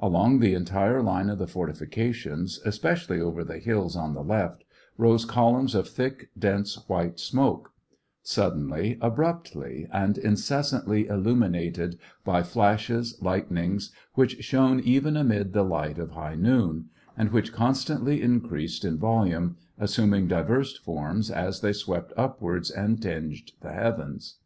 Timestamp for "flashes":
12.42-13.16